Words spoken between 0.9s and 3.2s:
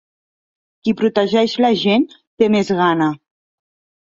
protegeix la gent, té més gana.